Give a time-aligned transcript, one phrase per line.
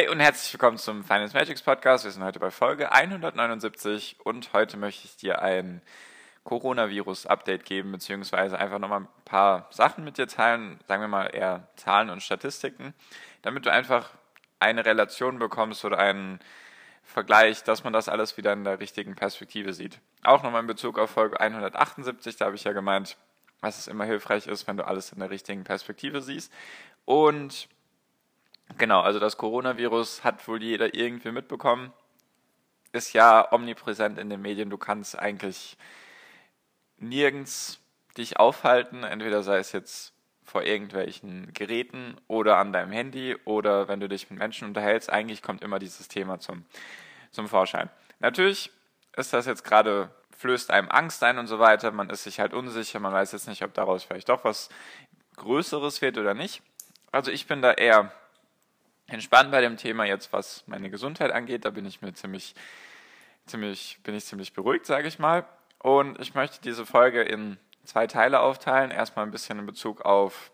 [0.00, 2.04] Hi und herzlich willkommen zum Finance Magics Podcast.
[2.04, 5.82] Wir sind heute bei Folge 179 und heute möchte ich dir ein
[6.44, 11.68] Coronavirus-Update geben, beziehungsweise einfach nochmal ein paar Sachen mit dir teilen, sagen wir mal eher
[11.76, 12.94] Zahlen und Statistiken,
[13.42, 14.12] damit du einfach
[14.58, 16.40] eine Relation bekommst oder einen
[17.02, 20.00] Vergleich, dass man das alles wieder in der richtigen Perspektive sieht.
[20.22, 23.18] Auch nochmal in Bezug auf Folge 178, da habe ich ja gemeint,
[23.60, 26.50] dass es immer hilfreich ist, wenn du alles in der richtigen Perspektive siehst.
[27.04, 27.68] Und
[28.78, 31.92] Genau, also das Coronavirus hat wohl jeder irgendwie mitbekommen.
[32.92, 34.70] Ist ja omnipräsent in den Medien.
[34.70, 35.76] Du kannst eigentlich
[36.98, 37.80] nirgends
[38.16, 40.12] dich aufhalten, entweder sei es jetzt
[40.50, 45.42] vor irgendwelchen Geräten oder an deinem Handy oder wenn du dich mit Menschen unterhältst, eigentlich
[45.42, 46.64] kommt immer dieses Thema zum,
[47.30, 47.88] zum Vorschein.
[48.18, 48.72] Natürlich
[49.16, 52.52] ist das jetzt gerade, flößt einem Angst ein und so weiter, man ist sich halt
[52.52, 54.70] unsicher, man weiß jetzt nicht, ob daraus vielleicht doch was
[55.36, 56.62] Größeres wird oder nicht.
[57.12, 58.12] Also ich bin da eher
[59.10, 61.64] entspannt bei dem Thema jetzt, was meine Gesundheit angeht.
[61.64, 62.54] Da bin ich mir ziemlich,
[63.46, 65.46] ziemlich, bin ich ziemlich beruhigt, sage ich mal.
[65.78, 68.90] Und ich möchte diese Folge in zwei Teile aufteilen.
[68.90, 70.52] Erstmal ein bisschen in Bezug auf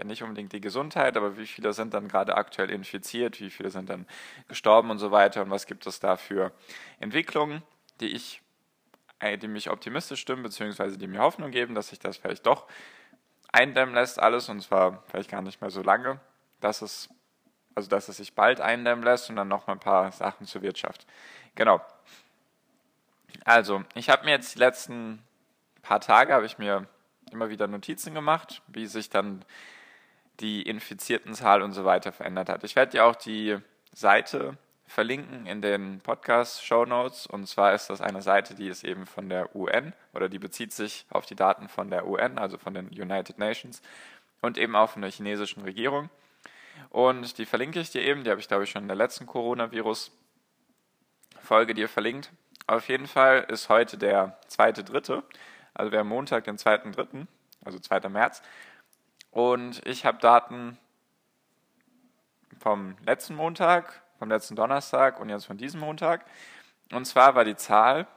[0.00, 3.70] ja nicht unbedingt die Gesundheit, aber wie viele sind dann gerade aktuell infiziert, wie viele
[3.70, 4.06] sind dann
[4.48, 6.52] gestorben und so weiter und was gibt es da für
[6.98, 7.62] Entwicklungen,
[8.00, 8.42] die ich,
[9.18, 12.66] äh, die mich optimistisch stimmen, beziehungsweise die mir Hoffnung geben, dass sich das vielleicht doch
[13.52, 16.20] eindämmen lässt alles und zwar vielleicht gar nicht mehr so lange,
[16.60, 17.08] dass es
[17.74, 20.62] also dass es sich bald eindämmen lässt und dann noch mal ein paar Sachen zur
[20.62, 21.06] Wirtschaft.
[21.54, 21.80] Genau.
[23.44, 25.22] Also, ich habe mir jetzt die letzten
[25.82, 26.86] paar Tage, habe ich mir
[27.32, 29.44] immer wieder Notizen gemacht, wie sich dann
[30.40, 32.64] die infizierten Zahl und so weiter verändert hat.
[32.64, 33.58] Ich werde dir auch die
[33.92, 34.56] Seite
[34.90, 37.26] verlinken in den Podcast-Show Notes.
[37.26, 40.72] Und zwar ist das eine Seite, die ist eben von der UN oder die bezieht
[40.72, 43.82] sich auf die Daten von der UN, also von den United Nations
[44.40, 46.10] und eben auch von der chinesischen Regierung.
[46.90, 48.22] Und die verlinke ich dir eben.
[48.24, 52.32] Die habe ich, glaube ich, schon in der letzten Coronavirus-Folge dir verlinkt.
[52.66, 55.22] Auf jeden Fall ist heute der 2.3.,
[55.72, 57.28] also wir haben Montag, den 2.3.,
[57.64, 58.08] also 2.
[58.08, 58.42] März.
[59.30, 60.76] Und ich habe Daten
[62.58, 66.26] vom letzten Montag, vom letzten Donnerstag und jetzt von diesem Montag.
[66.92, 68.08] Und zwar war die Zahl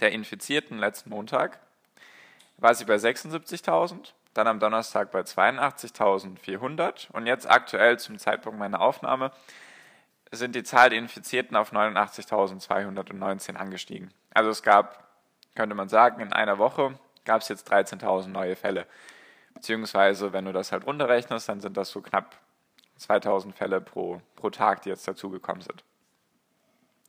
[0.00, 1.58] der Infizierten letzten Montag,
[2.58, 8.80] war sie bei 76.000 dann am Donnerstag bei 82.400 und jetzt aktuell zum Zeitpunkt meiner
[8.80, 9.32] Aufnahme
[10.30, 14.12] sind die Zahl der Infizierten auf 89.219 angestiegen.
[14.32, 15.08] Also es gab,
[15.56, 18.86] könnte man sagen, in einer Woche gab es jetzt 13.000 neue Fälle.
[19.54, 22.36] Beziehungsweise, wenn du das halt runterrechnest, dann sind das so knapp
[23.00, 25.82] 2.000 Fälle pro, pro Tag, die jetzt dazugekommen sind.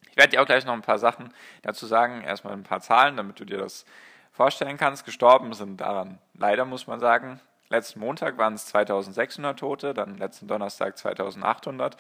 [0.10, 3.16] Ich werde dir auch gleich noch ein paar Sachen dazu sagen, erstmal ein paar Zahlen,
[3.18, 3.86] damit du dir das
[4.32, 5.06] vorstellen kannst.
[5.06, 7.40] Gestorben sind daran leider, muss man sagen.
[7.70, 11.96] Letzten Montag waren es 2600 Tote, dann letzten Donnerstag 2800.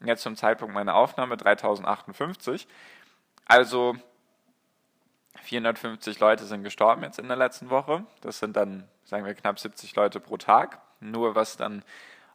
[0.00, 2.66] Und jetzt zum Zeitpunkt meiner Aufnahme 3058.
[3.46, 3.96] Also
[5.42, 8.04] 450 Leute sind gestorben jetzt in der letzten Woche.
[8.20, 10.80] Das sind dann, sagen wir, knapp 70 Leute pro Tag.
[11.00, 11.82] Nur was dann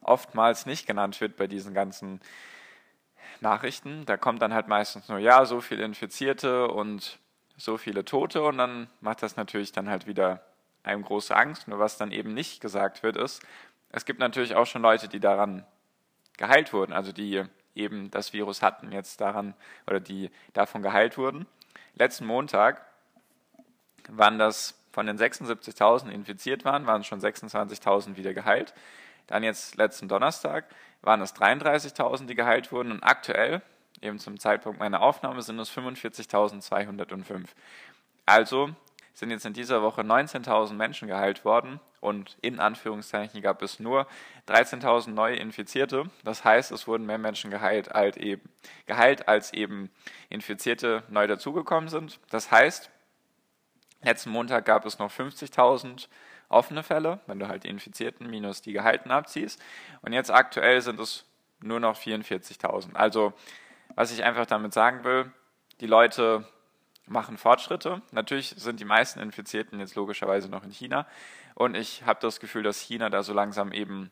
[0.00, 2.20] oftmals nicht genannt wird bei diesen ganzen
[3.40, 4.04] Nachrichten.
[4.06, 7.18] Da kommt dann halt meistens nur, ja, so viele Infizierte und
[7.56, 10.44] so viele Tote und dann macht das natürlich dann halt wieder
[10.82, 11.68] einem große Angst.
[11.68, 13.42] Nur was dann eben nicht gesagt wird, ist,
[13.90, 15.64] es gibt natürlich auch schon Leute, die daran
[16.36, 19.54] geheilt wurden, also die eben das Virus hatten, jetzt daran
[19.86, 21.46] oder die davon geheilt wurden.
[21.94, 22.84] Letzten Montag
[24.08, 28.74] waren das von den 76.000 infiziert waren, waren schon 26.000 wieder geheilt.
[29.26, 30.66] Dann jetzt letzten Donnerstag
[31.00, 33.62] waren es 33.000, die geheilt wurden und aktuell
[34.02, 37.46] eben zum Zeitpunkt meiner Aufnahme sind es 45.205.
[38.26, 38.70] Also
[39.14, 44.06] sind jetzt in dieser Woche 19.000 Menschen geheilt worden und in Anführungszeichen gab es nur
[44.48, 46.04] 13.000 neue Infizierte.
[46.24, 48.48] Das heißt, es wurden mehr Menschen geheilt als eben,
[48.86, 49.90] geheilt, als eben
[50.30, 52.18] Infizierte neu dazugekommen sind.
[52.30, 52.90] Das heißt,
[54.02, 56.08] letzten Montag gab es noch 50.000
[56.48, 59.62] offene Fälle, wenn du halt die Infizierten minus die Gehalten abziehst.
[60.02, 61.24] Und jetzt aktuell sind es
[61.60, 62.94] nur noch 44.000.
[62.94, 63.32] Also
[63.94, 65.32] was ich einfach damit sagen will,
[65.80, 66.46] die Leute
[67.06, 68.02] machen Fortschritte.
[68.12, 71.06] Natürlich sind die meisten Infizierten jetzt logischerweise noch in China.
[71.54, 74.10] Und ich habe das Gefühl, dass China da so langsam eben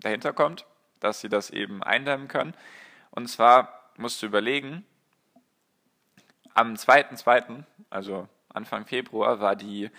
[0.00, 0.66] dahinter kommt,
[1.00, 2.54] dass sie das eben eindämmen können.
[3.10, 4.84] Und zwar musst du überlegen,
[6.54, 9.90] am 2.2., also Anfang Februar, war die,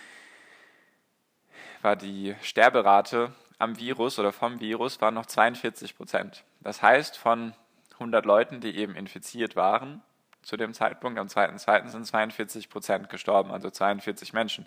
[1.82, 6.44] war die Sterberate am Virus oder vom Virus war noch 42 Prozent.
[6.60, 7.54] Das heißt, von
[7.98, 10.02] 100 Leuten, die eben infiziert waren,
[10.42, 11.88] zu dem Zeitpunkt, am 2.2.
[11.88, 14.66] sind 42 Prozent gestorben, also 42 Menschen.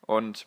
[0.00, 0.46] Und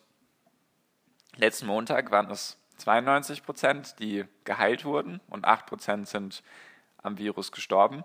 [1.38, 6.44] letzten Montag waren es 92 Prozent, die geheilt wurden und 8 Prozent sind
[7.01, 8.04] am Virus gestorben.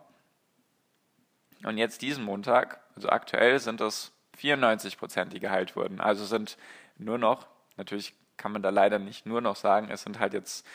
[1.65, 6.01] Und jetzt diesen Montag, also aktuell, sind es 94 Prozent, die geheilt wurden.
[6.01, 6.57] Also sind
[6.97, 10.67] nur noch, natürlich kann man da leider nicht nur noch sagen, es sind halt jetzt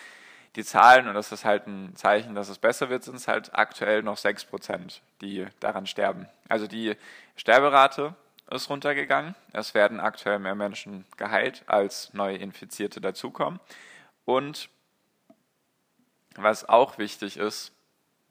[0.56, 3.54] die Zahlen, und das ist halt ein Zeichen, dass es besser wird, sind es halt
[3.54, 6.28] aktuell noch 6 Prozent, die daran sterben.
[6.48, 6.96] Also die
[7.36, 8.16] Sterberate
[8.50, 9.36] ist runtergegangen.
[9.52, 13.60] Es werden aktuell mehr Menschen geheilt, als neue Infizierte dazukommen.
[14.24, 14.70] Und
[16.36, 17.72] was auch wichtig ist,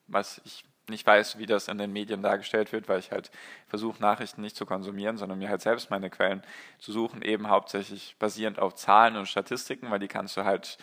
[0.07, 3.31] was ich nicht weiß, wie das in den Medien dargestellt wird, weil ich halt
[3.69, 6.43] versuche, Nachrichten nicht zu konsumieren, sondern mir halt selbst meine Quellen
[6.79, 10.77] zu suchen, eben hauptsächlich basierend auf Zahlen und Statistiken, weil die kannst du halt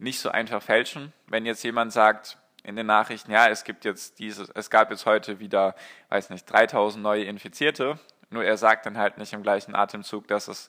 [0.00, 1.12] nicht so einfach fälschen.
[1.26, 5.06] Wenn jetzt jemand sagt in den Nachrichten, ja, es gibt jetzt dieses, es gab jetzt
[5.06, 5.74] heute wieder,
[6.08, 7.98] weiß nicht, 3000 neue Infizierte,
[8.30, 10.68] nur er sagt dann halt nicht im gleichen Atemzug, dass es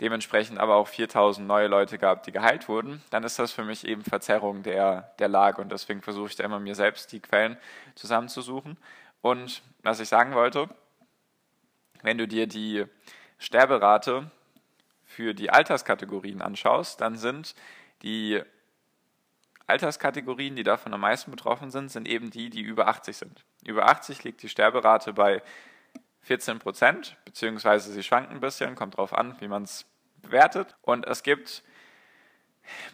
[0.00, 3.86] dementsprechend aber auch 4000 neue Leute gab, die geheilt wurden, dann ist das für mich
[3.86, 7.56] eben Verzerrung der, der Lage und deswegen versuche ich da immer mir selbst die Quellen
[7.94, 8.76] zusammenzusuchen.
[9.22, 10.68] Und was ich sagen wollte,
[12.02, 12.84] wenn du dir die
[13.38, 14.30] Sterberate
[15.04, 17.54] für die Alterskategorien anschaust, dann sind
[18.02, 18.42] die
[19.66, 23.44] Alterskategorien, die davon am meisten betroffen sind, sind eben die, die über 80 sind.
[23.64, 25.42] Über 80 liegt die Sterberate bei
[26.22, 29.86] 14 Prozent, beziehungsweise sie schwanken ein bisschen, kommt drauf an, wie man es
[30.22, 30.76] bewertet.
[30.82, 31.62] Und es gibt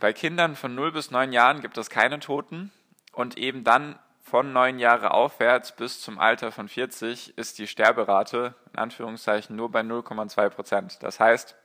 [0.00, 2.70] bei Kindern von 0 bis 9 Jahren gibt es keine Toten
[3.12, 8.54] und eben dann von 9 Jahre aufwärts bis zum Alter von 40 ist die Sterberate
[8.72, 11.02] in Anführungszeichen nur bei 0,2 Prozent.
[11.02, 11.56] Das heißt,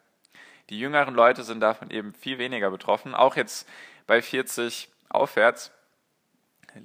[0.69, 3.15] die jüngeren Leute sind davon eben viel weniger betroffen.
[3.15, 3.68] Auch jetzt
[4.06, 5.71] bei 40 aufwärts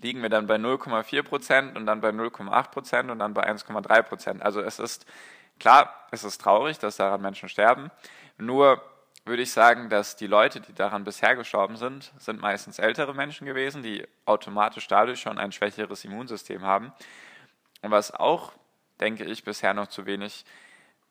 [0.00, 4.02] liegen wir dann bei 0,4 Prozent und dann bei 0,8 Prozent und dann bei 1,3
[4.02, 4.42] Prozent.
[4.42, 5.06] Also es ist
[5.58, 7.90] klar, es ist traurig, dass daran Menschen sterben.
[8.38, 8.82] Nur
[9.24, 13.46] würde ich sagen, dass die Leute, die daran bisher gestorben sind, sind meistens ältere Menschen
[13.46, 16.92] gewesen, die automatisch dadurch schon ein schwächeres Immunsystem haben.
[17.82, 18.52] Und was auch,
[19.00, 20.44] denke ich, bisher noch zu wenig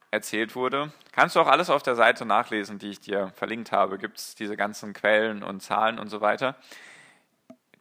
[0.09, 3.97] erzählt wurde, kannst du auch alles auf der Seite nachlesen, die ich dir verlinkt habe.
[3.97, 6.57] Gibt es diese ganzen Quellen und Zahlen und so weiter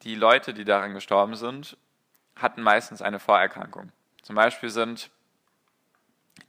[0.02, 1.76] die Leute, die daran gestorben sind,
[2.36, 3.92] hatten meistens eine Vorerkrankung.
[4.22, 5.10] Zum Beispiel sind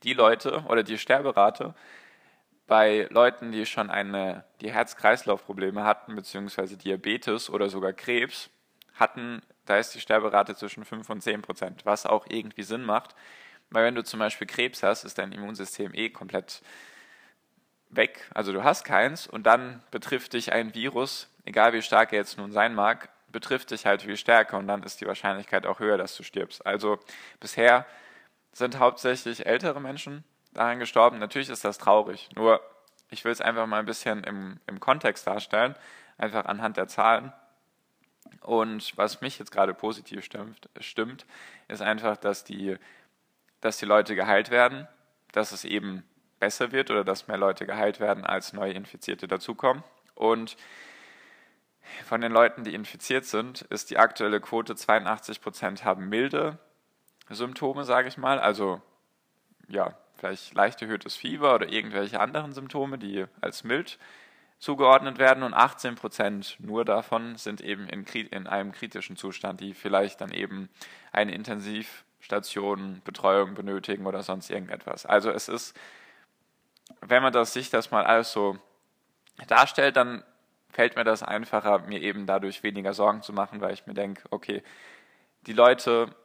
[0.04, 1.74] die Leute oder die Sterberate
[2.68, 8.50] bei Leuten, die schon eine, die Herz-Kreislauf-Probleme hatten, beziehungsweise Diabetes oder sogar Krebs,
[8.96, 13.16] hatten, da ist die Sterberate zwischen 5 und 10 Prozent, was auch irgendwie Sinn macht.
[13.72, 16.62] Weil wenn du zum Beispiel Krebs hast, ist dein Immunsystem eh komplett
[17.90, 18.30] weg.
[18.34, 22.38] Also du hast keins und dann betrifft dich ein Virus, egal wie stark er jetzt
[22.38, 25.98] nun sein mag, betrifft dich halt viel stärker und dann ist die Wahrscheinlichkeit auch höher,
[25.98, 26.66] dass du stirbst.
[26.66, 27.00] Also
[27.40, 27.86] bisher
[28.54, 30.24] sind hauptsächlich ältere Menschen
[30.54, 31.20] daran gestorben.
[31.20, 32.62] Natürlich ist das traurig, nur
[33.10, 35.76] ich will es einfach mal ein bisschen im, im Kontext darstellen,
[36.18, 37.34] einfach anhand der Zahlen.
[38.42, 41.26] Und was mich jetzt gerade positiv stimmt, stimmt,
[41.68, 42.78] ist einfach, dass die,
[43.60, 44.88] dass die Leute geheilt werden,
[45.34, 46.04] dass es eben
[46.40, 49.84] besser wird oder dass mehr Leute geheilt werden, als neue Infizierte dazukommen.
[50.16, 50.56] Und
[52.06, 56.58] von den Leuten, die infiziert sind, ist die aktuelle Quote 82 Prozent haben milde
[57.30, 58.40] Symptome, sage ich mal.
[58.40, 58.82] Also
[59.68, 63.98] ja, vielleicht leicht erhöhtes Fieber oder irgendwelche anderen Symptome, die als mild
[64.60, 69.74] zugeordnet werden und 18 Prozent nur davon sind eben in, in, einem kritischen Zustand, die
[69.74, 70.70] vielleicht dann eben
[71.12, 75.08] eine Intensivstation, Betreuung benötigen oder sonst irgendetwas.
[75.08, 75.76] Also es ist,
[77.02, 78.60] wenn man das sich das mal alles so
[79.48, 80.24] darstellt, dann
[80.72, 84.24] fällt mir das einfacher, mir eben dadurch weniger Sorgen zu machen, weil ich mir denke,
[84.32, 84.64] okay,
[85.48, 86.16] die Leute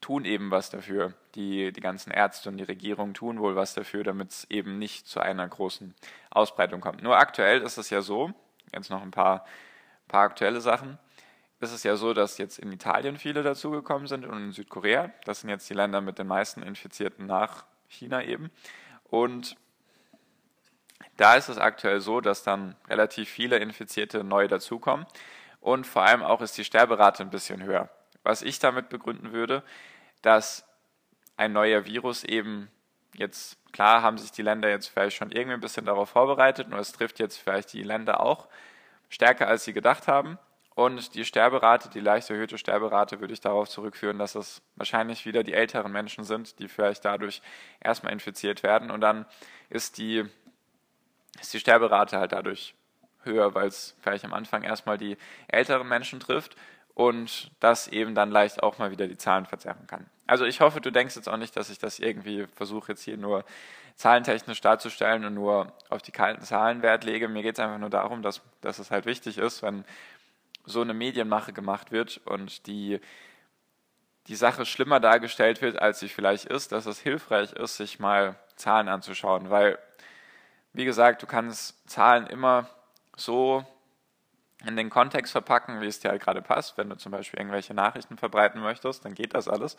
[0.00, 1.14] tun eben was dafür.
[1.34, 5.08] Die, die ganzen Ärzte und die Regierung tun wohl was dafür, damit es eben nicht
[5.08, 5.94] zu einer großen
[6.30, 7.02] Ausbreitung kommt.
[7.02, 8.32] Nur aktuell ist es ja so,
[8.72, 9.44] jetzt noch ein paar,
[10.06, 10.98] paar aktuelle Sachen,
[11.60, 15.10] ist es ja so, dass jetzt in Italien viele dazugekommen sind und in Südkorea.
[15.24, 18.50] Das sind jetzt die Länder mit den meisten Infizierten nach China eben.
[19.04, 19.56] Und
[21.16, 25.06] da ist es aktuell so, dass dann relativ viele Infizierte neu dazukommen
[25.60, 27.88] und vor allem auch ist die Sterberate ein bisschen höher.
[28.22, 29.62] Was ich damit begründen würde,
[30.22, 30.66] dass
[31.36, 32.70] ein neuer Virus eben
[33.14, 36.78] jetzt, klar haben sich die Länder jetzt vielleicht schon irgendwie ein bisschen darauf vorbereitet, nur
[36.78, 38.48] es trifft jetzt vielleicht die Länder auch
[39.08, 40.38] stärker, als sie gedacht haben.
[40.74, 45.44] Und die Sterberate, die leicht erhöhte Sterberate, würde ich darauf zurückführen, dass es wahrscheinlich wieder
[45.44, 47.42] die älteren Menschen sind, die vielleicht dadurch
[47.80, 48.90] erstmal infiziert werden.
[48.90, 49.24] Und dann
[49.70, 50.24] ist die,
[51.40, 52.74] ist die Sterberate halt dadurch
[53.22, 55.16] höher, weil es vielleicht am Anfang erstmal die
[55.48, 56.56] älteren Menschen trifft
[56.94, 60.06] und das eben dann leicht auch mal wieder die Zahlen verzerren kann.
[60.26, 63.16] Also ich hoffe, du denkst jetzt auch nicht, dass ich das irgendwie versuche jetzt hier
[63.16, 63.44] nur
[63.96, 67.28] zahlentechnisch darzustellen und nur auf die kalten Zahlen Wert lege.
[67.28, 69.84] Mir geht es einfach nur darum, dass, dass es halt wichtig ist, wenn
[70.64, 73.00] so eine Medienmache gemacht wird und die,
[74.26, 78.36] die Sache schlimmer dargestellt wird, als sie vielleicht ist, dass es hilfreich ist, sich mal
[78.56, 79.50] Zahlen anzuschauen.
[79.50, 79.78] Weil,
[80.74, 82.68] wie gesagt, du kannst Zahlen immer
[83.16, 83.64] so
[84.66, 86.76] in den Kontext verpacken, wie es dir halt gerade passt.
[86.76, 89.76] Wenn du zum Beispiel irgendwelche Nachrichten verbreiten möchtest, dann geht das alles.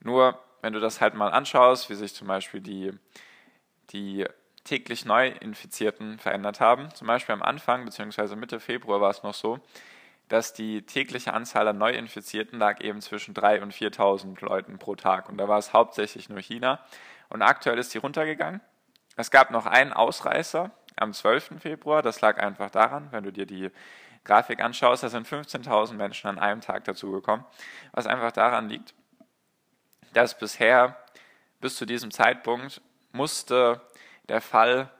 [0.00, 2.92] Nur, wenn du das halt mal anschaust, wie sich zum Beispiel die,
[3.90, 4.26] die
[4.64, 6.92] täglich Neuinfizierten verändert haben.
[6.94, 9.60] Zum Beispiel am Anfang, beziehungsweise Mitte Februar war es noch so,
[10.28, 15.28] dass die tägliche Anzahl an Neuinfizierten lag eben zwischen 3.000 und 4.000 Leuten pro Tag.
[15.28, 16.84] Und da war es hauptsächlich nur China.
[17.28, 18.60] Und aktuell ist sie runtergegangen.
[19.16, 21.60] Es gab noch einen Ausreißer am 12.
[21.60, 22.02] Februar.
[22.02, 23.70] Das lag einfach daran, wenn du dir die
[24.24, 27.46] Grafik anschaust, da sind 15.000 Menschen an einem Tag dazugekommen.
[27.92, 28.92] Was einfach daran liegt,
[30.12, 30.96] dass bisher,
[31.60, 32.80] bis zu diesem Zeitpunkt,
[33.12, 33.80] musste
[34.28, 34.90] der Fall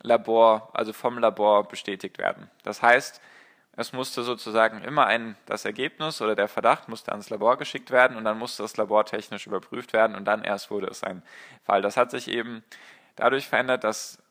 [0.00, 2.50] Labor, also vom Labor bestätigt werden.
[2.62, 3.20] Das heißt,
[3.74, 8.16] es musste sozusagen immer ein, das Ergebnis oder der Verdacht musste ans Labor geschickt werden
[8.16, 11.22] und dann musste das Labor technisch überprüft werden und dann erst wurde es ein
[11.64, 11.82] Fall.
[11.82, 12.62] Das hat sich eben
[13.16, 14.22] dadurch verändert, dass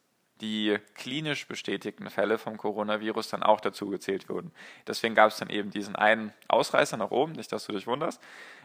[0.42, 4.52] die klinisch bestätigten Fälle vom Coronavirus dann auch dazu gezählt wurden.
[4.88, 8.20] Deswegen gab es dann eben diesen einen Ausreißer nach oben, nicht, dass du dich wunderst.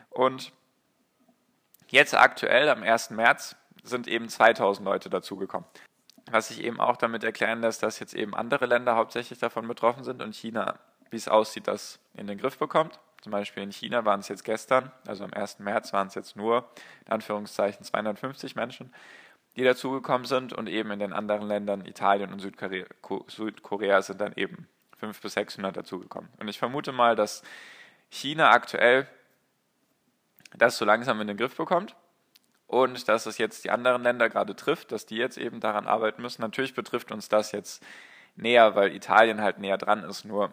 [0.09, 0.53] Und
[1.89, 3.11] jetzt aktuell am 1.
[3.11, 5.69] März sind eben 2000 Leute dazugekommen
[6.31, 10.05] was sich eben auch damit erklären lässt, dass jetzt eben andere Länder hauptsächlich davon betroffen
[10.05, 10.79] sind und China,
[11.11, 12.99] wie es aussieht, das in den Griff bekommt.
[13.23, 15.61] Zum Beispiel in China waren es jetzt gestern, also am 1.
[15.61, 16.69] März waren es jetzt nur,
[17.07, 18.93] in Anführungszeichen, 250 Menschen,
[19.57, 22.87] die dazugekommen sind und eben in den anderen Ländern, Italien und Südkorea,
[23.29, 26.31] Südkorea sind dann eben 500 bis 600 dazugekommen.
[26.39, 27.43] Und ich vermute mal, dass
[28.11, 29.09] China aktuell
[30.55, 31.97] das so langsam in den Griff bekommt
[32.67, 36.23] und dass es jetzt die anderen Länder gerade trifft, dass die jetzt eben daran arbeiten
[36.23, 36.43] müssen.
[36.43, 37.85] Natürlich betrifft uns das jetzt
[38.37, 40.25] näher, weil Italien halt näher dran ist.
[40.25, 40.53] Nur,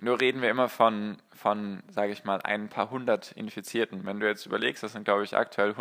[0.00, 4.04] nur reden wir immer von, von sage ich mal, ein paar hundert Infizierten.
[4.04, 5.74] Wenn du jetzt überlegst, das sind, glaube ich, aktuell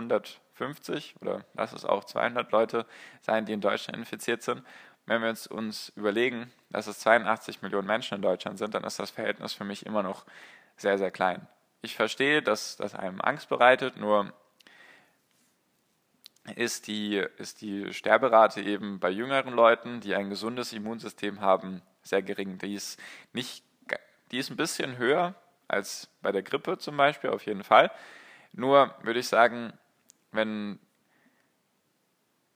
[0.56, 2.86] 150 oder lass es auch 200 Leute
[3.22, 4.64] sein, die in Deutschland infiziert sind.
[5.06, 9.00] Wenn wir uns, uns überlegen, dass es 82 Millionen Menschen in Deutschland sind, dann ist
[9.00, 10.26] das Verhältnis für mich immer noch
[10.78, 11.48] sehr, sehr klein.
[11.82, 14.34] Ich verstehe, dass das einem Angst bereitet, nur
[16.56, 22.22] ist die, ist die Sterberate eben bei jüngeren Leuten, die ein gesundes Immunsystem haben, sehr
[22.22, 22.58] gering.
[22.60, 23.00] Die ist,
[23.34, 23.64] nicht,
[24.32, 25.36] die ist ein bisschen höher
[25.68, 27.92] als bei der Grippe zum Beispiel, auf jeden Fall.
[28.54, 29.74] Nur würde ich sagen,
[30.36, 30.80] wenn,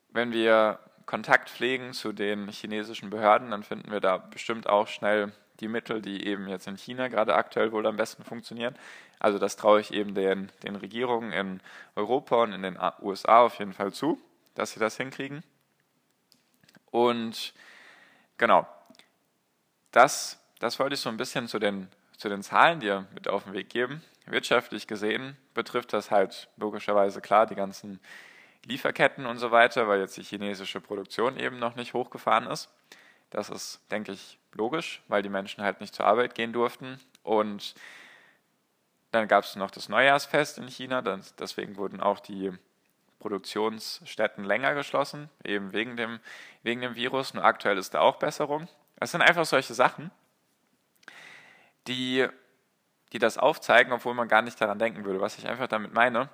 [0.10, 5.32] wenn wir Kontakt pflegen zu den chinesischen Behörden, dann finden wir da bestimmt auch schnell
[5.60, 8.76] die Mittel, die eben jetzt in China gerade aktuell wohl am besten funktionieren.
[9.20, 11.62] Also das traue ich eben den, den Regierungen in
[11.96, 14.20] Europa und in den USA auf jeden Fall zu,
[14.56, 15.44] dass sie das hinkriegen.
[16.92, 17.54] Und
[18.38, 18.68] genau,
[19.92, 23.44] das, das wollte ich so ein bisschen zu den, zu den Zahlen dir mit auf
[23.44, 24.02] den Weg geben.
[24.30, 28.00] Wirtschaftlich gesehen betrifft das halt logischerweise klar die ganzen
[28.66, 32.70] Lieferketten und so weiter, weil jetzt die chinesische Produktion eben noch nicht hochgefahren ist.
[33.30, 37.00] Das ist, denke ich, logisch, weil die Menschen halt nicht zur Arbeit gehen durften.
[37.24, 37.76] Und
[39.12, 41.02] dann gab es noch das Neujahrsfest in China,
[41.40, 42.52] deswegen wurden auch die
[43.20, 46.20] Produktionsstätten länger geschlossen, eben wegen dem,
[46.64, 47.34] wegen dem Virus.
[47.34, 48.68] Nur aktuell ist da auch Besserung.
[48.98, 50.12] Das sind einfach solche Sachen,
[51.88, 52.28] die,
[53.14, 55.22] die das aufzeigen, obwohl man gar nicht daran denken würde.
[55.22, 56.30] Was ich einfach damit meine,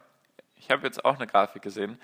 [0.56, 2.00] ich habe jetzt auch eine Grafik gesehen,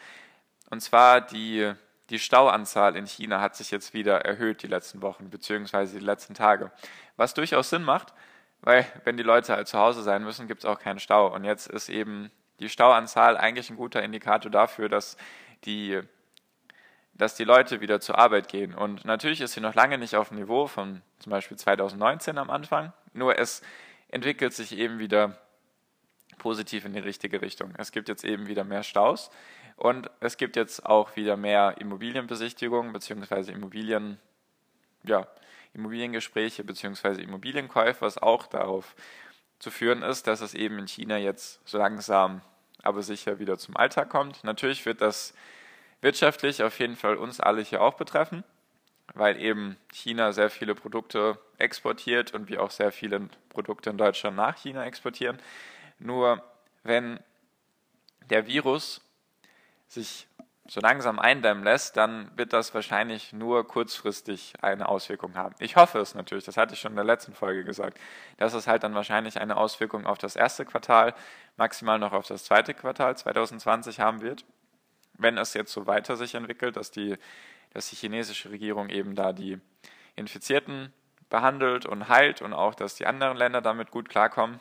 [0.69, 1.73] und zwar die
[2.11, 6.33] die Stauanzahl in China hat sich jetzt wieder erhöht die letzten Wochen beziehungsweise die letzten
[6.33, 6.71] Tage.
[7.15, 8.13] Was durchaus Sinn macht,
[8.59, 11.33] weil wenn die Leute halt zu Hause sein müssen, gibt es auch keinen Stau.
[11.33, 15.15] Und jetzt ist eben die Stauanzahl eigentlich ein guter Indikator dafür, dass
[15.63, 16.01] die,
[17.13, 18.75] dass die Leute wieder zur Arbeit gehen.
[18.75, 22.49] Und natürlich ist sie noch lange nicht auf dem Niveau von zum Beispiel 2019 am
[22.49, 23.61] Anfang, nur es
[24.11, 25.37] entwickelt sich eben wieder
[26.37, 27.73] positiv in die richtige Richtung.
[27.77, 29.31] Es gibt jetzt eben wieder mehr Staus.
[29.75, 33.51] Und es gibt jetzt auch wieder mehr Immobilienbesichtigungen bzw.
[33.51, 34.19] Immobilien,
[35.03, 35.27] ja,
[35.73, 37.21] Immobiliengespräche bzw.
[37.21, 38.95] Immobilienkäufe, was auch darauf
[39.59, 42.41] zu führen ist, dass es eben in China jetzt so langsam
[42.83, 44.43] aber sicher wieder zum Alltag kommt.
[44.43, 45.33] Natürlich wird das
[46.01, 48.43] wirtschaftlich auf jeden Fall uns alle hier auch betreffen,
[49.13, 54.37] weil eben China sehr viele Produkte exportiert und wir auch sehr viele Produkte in Deutschland
[54.37, 55.39] nach China exportieren.
[55.99, 56.43] Nur
[56.83, 57.19] wenn
[58.29, 59.01] der Virus
[59.87, 60.27] sich
[60.67, 65.53] so langsam eindämmen lässt, dann wird das wahrscheinlich nur kurzfristig eine Auswirkung haben.
[65.59, 67.99] Ich hoffe es natürlich, das hatte ich schon in der letzten Folge gesagt,
[68.37, 71.13] dass es halt dann wahrscheinlich eine Auswirkung auf das erste Quartal,
[71.57, 74.45] maximal noch auf das zweite Quartal 2020 haben wird.
[75.17, 77.17] Wenn es jetzt so weiter sich entwickelt, dass die,
[77.73, 79.59] dass die chinesische Regierung eben da die
[80.15, 80.93] Infizierten
[81.29, 84.59] behandelt und heilt und auch, dass die anderen Länder damit gut klarkommen,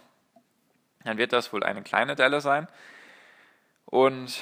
[1.05, 2.69] dann wird das wohl eine kleine Delle sein.
[3.85, 4.40] Und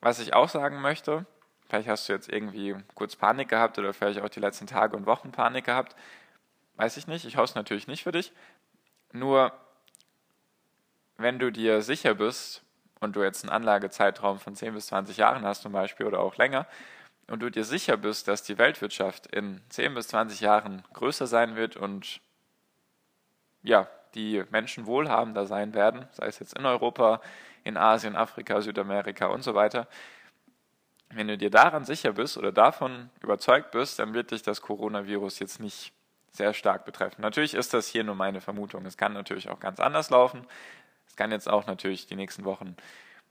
[0.00, 1.26] was ich auch sagen möchte,
[1.68, 5.06] vielleicht hast du jetzt irgendwie kurz Panik gehabt oder vielleicht auch die letzten Tage und
[5.06, 5.94] Wochen Panik gehabt,
[6.76, 7.24] weiß ich nicht.
[7.24, 8.32] Ich hoffe es natürlich nicht für dich.
[9.12, 9.52] Nur,
[11.16, 12.62] wenn du dir sicher bist
[13.00, 16.36] und du jetzt einen Anlagezeitraum von 10 bis 20 Jahren hast zum Beispiel oder auch
[16.36, 16.66] länger,
[17.28, 21.56] und du dir sicher bist, dass die Weltwirtschaft in 10 bis 20 Jahren größer sein
[21.56, 22.20] wird und
[23.62, 27.20] ja, die Menschen wohlhabender sein werden, sei es jetzt in Europa,
[27.64, 29.86] in Asien, Afrika, Südamerika und so weiter.
[31.10, 35.38] Wenn du dir daran sicher bist oder davon überzeugt bist, dann wird dich das Coronavirus
[35.38, 35.92] jetzt nicht
[36.30, 37.22] sehr stark betreffen.
[37.22, 38.84] Natürlich ist das hier nur meine Vermutung.
[38.86, 40.46] Es kann natürlich auch ganz anders laufen.
[41.06, 42.76] Es kann jetzt auch natürlich die nächsten Wochen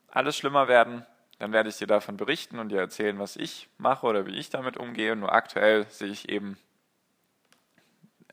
[0.09, 1.05] alles schlimmer werden.
[1.39, 4.49] Dann werde ich dir davon berichten und dir erzählen, was ich mache oder wie ich
[4.49, 5.15] damit umgehe.
[5.15, 6.57] Nur aktuell sehe ich eben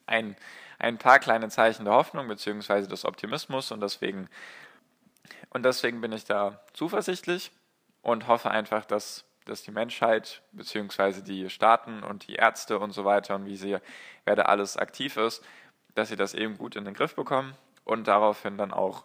[0.07, 0.37] ein,
[0.79, 2.87] ein paar kleine Zeichen der Hoffnung bzw.
[2.87, 4.29] des Optimismus und deswegen
[5.51, 7.53] und deswegen bin ich da zuversichtlich
[8.03, 11.23] und hoffe einfach, dass, dass die Menschheit bzw.
[11.23, 13.79] die Staaten und die Ärzte und so weiter und wie sie,
[14.25, 15.45] wer da alles aktiv ist,
[15.95, 19.05] dass sie das eben gut in den Griff bekommen und daraufhin dann auch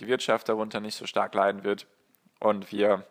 [0.00, 1.86] die Wirtschaft darunter nicht so stark leiden wird
[2.40, 3.06] und wir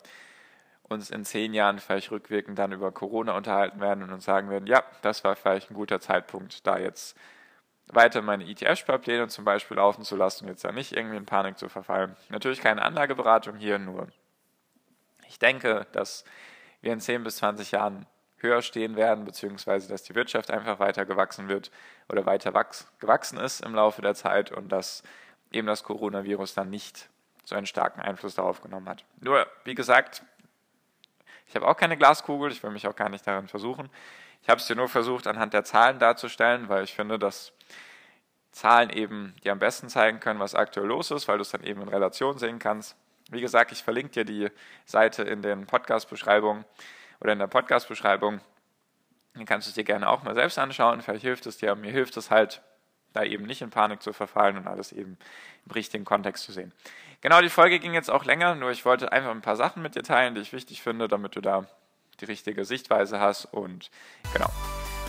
[0.87, 4.67] uns in zehn Jahren vielleicht rückwirkend dann über Corona unterhalten werden und uns sagen werden,
[4.67, 7.17] ja, das war vielleicht ein guter Zeitpunkt, da jetzt
[7.87, 11.57] weiter meine ETF-Sparpläne zum Beispiel laufen zu lassen und jetzt da nicht irgendwie in Panik
[11.57, 12.15] zu verfallen.
[12.29, 14.07] Natürlich keine Anlageberatung hier, nur
[15.27, 16.23] ich denke, dass
[16.81, 18.05] wir in 10 bis 20 Jahren
[18.37, 21.71] höher stehen werden, beziehungsweise dass die Wirtschaft einfach weiter gewachsen wird
[22.09, 22.51] oder weiter
[22.99, 25.03] gewachsen ist im Laufe der Zeit und dass
[25.51, 27.09] eben das Coronavirus dann nicht
[27.43, 29.03] so einen starken Einfluss darauf genommen hat.
[29.19, 30.23] Nur, wie gesagt,
[31.47, 33.89] ich habe auch keine Glaskugel, ich will mich auch gar nicht darin versuchen.
[34.41, 37.51] Ich habe es dir nur versucht, anhand der Zahlen darzustellen, weil ich finde, dass
[38.51, 41.63] Zahlen eben dir am besten zeigen können, was aktuell los ist, weil du es dann
[41.63, 42.95] eben in Relation sehen kannst.
[43.29, 44.51] Wie gesagt, ich verlinke dir die
[44.85, 46.63] Seite in den Podcast-Beschreibungen
[47.19, 48.39] oder in der Podcast-Beschreibung.
[49.33, 51.01] Dann kannst du es dir gerne auch mal selbst anschauen.
[51.01, 51.75] Vielleicht hilft es dir.
[51.75, 52.61] Mir hilft es halt,
[53.13, 55.17] da eben nicht in Panik zu verfallen und alles eben
[55.65, 56.71] im richtigen Kontext zu sehen.
[57.25, 59.95] Genau, die Folge ging jetzt auch länger, nur ich wollte einfach ein paar Sachen mit
[59.95, 61.65] dir teilen, die ich wichtig finde, damit du da
[62.19, 63.45] die richtige Sichtweise hast.
[63.45, 63.89] Und
[64.31, 64.51] genau,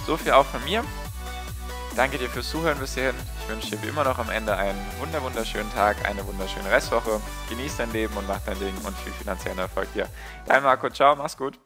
[0.06, 0.82] so viel auch von mir.
[1.94, 3.14] Danke dir fürs Zuhören bis hierhin.
[3.42, 7.20] Ich wünsche dir wie immer noch am Ende einen wunderschönen Tag, eine wunderschöne Restwoche.
[7.50, 10.08] Genieß dein Leben und mach dein Ding und viel finanziellen Erfolg dir.
[10.46, 11.58] Dein Marco, ciao, mach's gut.